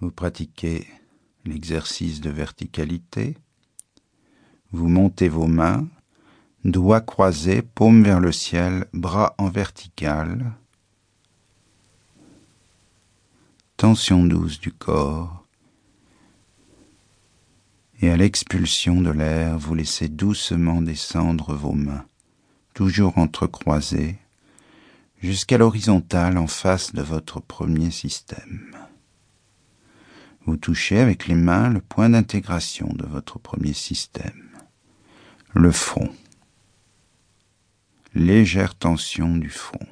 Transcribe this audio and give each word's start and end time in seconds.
Vous 0.00 0.10
pratiquez 0.10 0.86
l'exercice 1.44 2.22
de 2.22 2.30
verticalité. 2.30 3.36
Vous 4.72 4.88
montez 4.88 5.28
vos 5.28 5.46
mains, 5.46 5.86
doigts 6.64 7.02
croisés, 7.02 7.60
paumes 7.60 8.02
vers 8.02 8.18
le 8.18 8.32
ciel, 8.32 8.86
bras 8.94 9.34
en 9.36 9.50
vertical. 9.50 10.52
Tension 13.76 14.24
douce 14.24 14.58
du 14.58 14.72
corps. 14.72 15.44
Et 18.00 18.08
à 18.08 18.16
l'expulsion 18.16 19.02
de 19.02 19.10
l'air, 19.10 19.58
vous 19.58 19.74
laissez 19.74 20.08
doucement 20.08 20.80
descendre 20.80 21.54
vos 21.54 21.74
mains, 21.74 22.06
toujours 22.72 23.18
entrecroisées, 23.18 24.16
jusqu'à 25.22 25.58
l'horizontale 25.58 26.38
en 26.38 26.46
face 26.46 26.94
de 26.94 27.02
votre 27.02 27.40
premier 27.40 27.90
système. 27.90 28.74
Vous 30.50 30.56
touchez 30.56 30.98
avec 30.98 31.28
les 31.28 31.36
mains 31.36 31.68
le 31.68 31.80
point 31.80 32.08
d'intégration 32.08 32.88
de 32.94 33.06
votre 33.06 33.38
premier 33.38 33.72
système, 33.72 34.50
le 35.54 35.70
front, 35.70 36.10
légère 38.14 38.74
tension 38.74 39.36
du 39.36 39.48
front. 39.48 39.86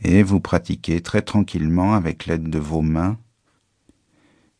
Et 0.00 0.24
vous 0.24 0.40
pratiquez 0.40 1.00
très 1.00 1.22
tranquillement 1.22 1.94
avec 1.94 2.26
l'aide 2.26 2.50
de 2.50 2.58
vos 2.58 2.82
mains 2.82 3.16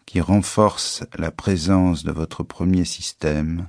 qui 0.06 0.20
renforcent 0.20 1.02
la 1.18 1.32
présence 1.32 2.04
de 2.04 2.12
votre 2.12 2.44
premier 2.44 2.84
système 2.84 3.66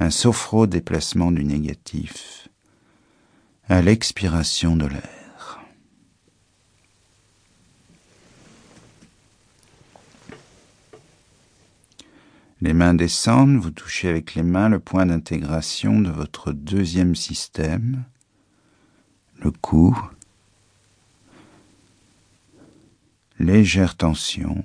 un 0.00 0.10
sophro-déplacement 0.10 1.30
du 1.30 1.44
négatif 1.44 2.48
à 3.68 3.80
l'expiration 3.80 4.76
de 4.76 4.86
l'air. 4.86 5.19
Les 12.62 12.74
mains 12.74 12.92
descendent, 12.92 13.56
vous 13.56 13.70
touchez 13.70 14.08
avec 14.08 14.34
les 14.34 14.42
mains 14.42 14.68
le 14.68 14.80
point 14.80 15.06
d'intégration 15.06 16.00
de 16.00 16.10
votre 16.10 16.52
deuxième 16.52 17.14
système, 17.14 18.04
le 19.38 19.50
cou, 19.50 19.98
légère 23.38 23.96
tension 23.96 24.62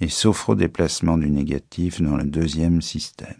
et 0.00 0.08
sophro-déplacement 0.08 1.16
du 1.16 1.30
négatif 1.30 2.02
dans 2.02 2.16
le 2.16 2.24
deuxième 2.24 2.82
système. 2.82 3.36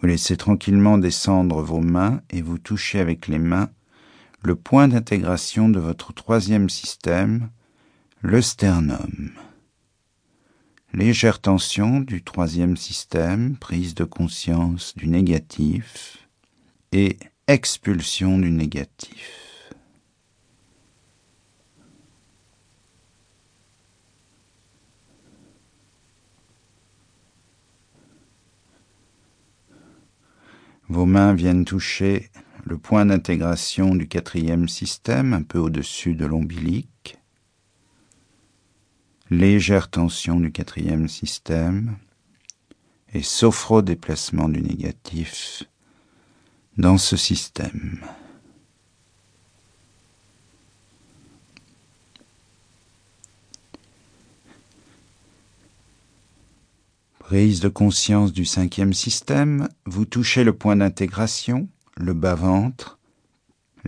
Vous 0.00 0.08
laissez 0.08 0.36
tranquillement 0.36 0.98
descendre 0.98 1.62
vos 1.62 1.80
mains 1.80 2.20
et 2.30 2.42
vous 2.42 2.58
touchez 2.58 2.98
avec 2.98 3.28
les 3.28 3.38
mains 3.38 3.70
le 4.42 4.56
point 4.56 4.88
d'intégration 4.88 5.68
de 5.68 5.78
votre 5.80 6.12
troisième 6.12 6.68
système, 6.68 7.50
le 8.22 8.42
sternum. 8.42 9.30
Légère 10.92 11.40
tension 11.40 12.00
du 12.00 12.24
troisième 12.24 12.76
système, 12.76 13.56
prise 13.56 13.94
de 13.94 14.02
conscience 14.02 14.96
du 14.96 15.06
négatif 15.06 16.28
et 16.90 17.16
expulsion 17.46 18.38
du 18.38 18.50
négatif. 18.50 19.72
Vos 30.88 31.06
mains 31.06 31.34
viennent 31.34 31.66
toucher 31.66 32.30
le 32.64 32.78
point 32.78 33.06
d'intégration 33.06 33.94
du 33.94 34.08
quatrième 34.08 34.68
système, 34.68 35.34
un 35.34 35.42
peu 35.42 35.58
au-dessus 35.58 36.14
de 36.14 36.26
l'ombilique. 36.26 37.17
Légère 39.30 39.90
tension 39.90 40.40
du 40.40 40.50
quatrième 40.50 41.06
système 41.06 41.98
et 43.12 43.22
sophro-déplacement 43.22 44.48
du 44.48 44.62
négatif 44.62 45.64
dans 46.78 46.96
ce 46.96 47.18
système. 47.18 48.00
Prise 57.18 57.60
de 57.60 57.68
conscience 57.68 58.32
du 58.32 58.46
cinquième 58.46 58.94
système, 58.94 59.68
vous 59.84 60.06
touchez 60.06 60.42
le 60.42 60.54
point 60.54 60.76
d'intégration, 60.76 61.68
le 61.98 62.14
bas-ventre, 62.14 62.97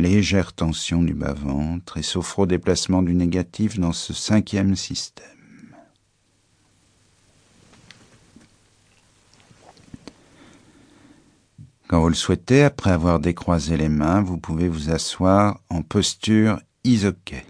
légère 0.00 0.52
tension 0.52 1.02
du 1.02 1.14
bas-ventre 1.14 1.98
et 1.98 2.02
sophro-déplacement 2.02 3.02
du 3.02 3.14
négatif 3.14 3.78
dans 3.78 3.92
ce 3.92 4.12
cinquième 4.12 4.76
système. 4.76 5.26
Quand 11.88 12.00
vous 12.00 12.08
le 12.08 12.14
souhaitez, 12.14 12.62
après 12.62 12.92
avoir 12.92 13.18
décroisé 13.18 13.76
les 13.76 13.88
mains, 13.88 14.22
vous 14.22 14.38
pouvez 14.38 14.68
vous 14.68 14.90
asseoir 14.90 15.60
en 15.70 15.82
posture 15.82 16.60
isoquet. 16.84 17.44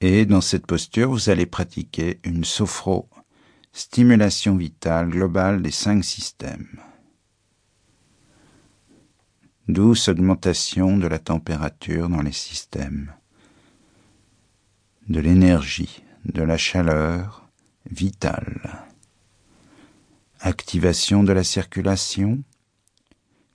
Et 0.00 0.26
dans 0.26 0.40
cette 0.40 0.66
posture, 0.66 1.10
vous 1.10 1.30
allez 1.30 1.46
pratiquer 1.46 2.18
une 2.24 2.44
sophro, 2.44 3.08
stimulation 3.72 4.56
vitale 4.56 5.10
globale 5.10 5.62
des 5.62 5.70
cinq 5.70 6.04
systèmes. 6.04 6.80
Douce 9.68 10.08
augmentation 10.08 10.98
de 10.98 11.06
la 11.06 11.18
température 11.18 12.10
dans 12.10 12.20
les 12.20 12.32
systèmes, 12.32 13.14
de 15.08 15.20
l'énergie, 15.20 16.02
de 16.26 16.42
la 16.42 16.58
chaleur 16.58 17.48
vitale, 17.90 18.84
activation 20.40 21.24
de 21.24 21.32
la 21.32 21.44
circulation, 21.44 22.42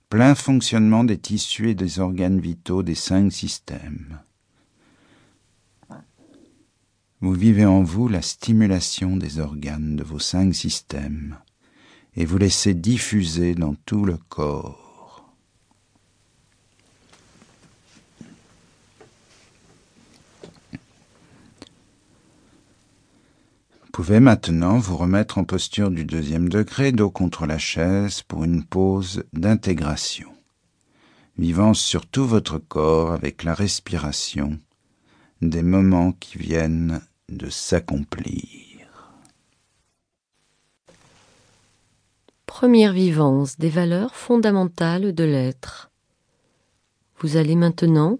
plein 0.08 0.34
fonctionnement 0.34 1.04
des 1.04 1.16
tissus 1.18 1.70
et 1.70 1.74
des 1.76 2.00
organes 2.00 2.40
vitaux 2.40 2.82
des 2.82 2.96
cinq 2.96 3.30
systèmes. 3.30 4.18
Vous 7.20 7.34
vivez 7.34 7.66
en 7.66 7.84
vous 7.84 8.08
la 8.08 8.22
stimulation 8.22 9.16
des 9.16 9.38
organes 9.38 9.94
de 9.94 10.02
vos 10.02 10.18
cinq 10.18 10.56
systèmes 10.56 11.38
et 12.16 12.24
vous 12.24 12.38
laissez 12.38 12.74
diffuser 12.74 13.54
dans 13.54 13.76
tout 13.86 14.04
le 14.04 14.16
corps. 14.16 14.88
Vous 23.82 23.89
pouvez 24.02 24.20
maintenant 24.20 24.78
vous 24.78 24.96
remettre 24.96 25.36
en 25.36 25.44
posture 25.44 25.90
du 25.90 26.06
deuxième 26.06 26.48
degré, 26.48 26.90
dos 26.90 27.10
contre 27.10 27.44
la 27.44 27.58
chaise, 27.58 28.22
pour 28.22 28.44
une 28.44 28.64
pause 28.64 29.24
d'intégration, 29.34 30.30
vivant 31.36 31.74
sur 31.74 32.06
tout 32.06 32.26
votre 32.26 32.56
corps 32.56 33.12
avec 33.12 33.44
la 33.44 33.52
respiration 33.52 34.58
des 35.42 35.62
moments 35.62 36.12
qui 36.12 36.38
viennent 36.38 37.02
de 37.28 37.50
s'accomplir. 37.50 39.12
Première 42.46 42.94
vivance 42.94 43.58
des 43.58 43.68
valeurs 43.68 44.14
fondamentales 44.14 45.14
de 45.14 45.24
l'être. 45.24 45.90
Vous 47.18 47.36
allez 47.36 47.54
maintenant 47.54 48.18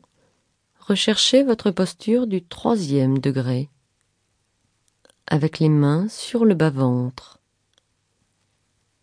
rechercher 0.78 1.42
votre 1.42 1.70
posture 1.70 2.26
du 2.26 2.44
troisième 2.44 3.16
degré, 3.18 3.70
avec 5.30 5.60
les 5.60 5.68
mains 5.68 6.08
sur 6.08 6.44
le 6.44 6.54
bas-ventre, 6.54 7.38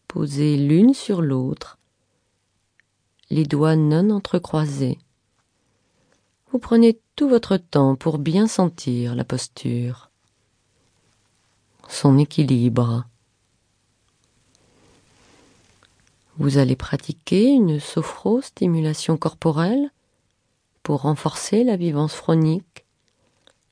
posées 0.09 0.57
l'une 0.57 0.93
sur 0.93 1.21
l'autre, 1.21 1.77
les 3.29 3.45
doigts 3.45 3.77
non 3.77 4.09
entrecroisés. 4.09 4.99
Vous 6.51 6.59
prenez 6.59 6.99
tout 7.15 7.29
votre 7.29 7.55
temps 7.55 7.95
pour 7.95 8.17
bien 8.17 8.47
sentir 8.47 9.15
la 9.15 9.23
posture, 9.23 10.11
son 11.87 12.17
équilibre. 12.17 13.05
Vous 16.37 16.57
allez 16.57 16.75
pratiquer 16.75 17.47
une 17.47 17.79
sophro-stimulation 17.79 19.17
corporelle 19.17 19.91
pour 20.83 21.01
renforcer 21.01 21.63
la 21.63 21.77
vivance 21.77 22.13
phronique 22.13 22.85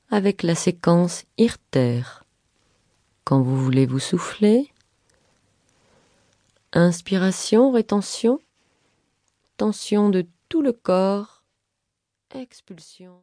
avec 0.10 0.42
la 0.42 0.56
séquence 0.56 1.26
IRTER. 1.38 2.25
Quand 3.26 3.42
vous 3.42 3.58
voulez 3.58 3.88
vous 3.88 3.98
souffler, 3.98 4.72
inspiration, 6.74 7.72
rétention, 7.72 8.40
tension 9.58 10.10
de 10.10 10.28
tout 10.48 10.62
le 10.62 10.72
corps, 10.72 11.44
expulsion. 12.36 13.14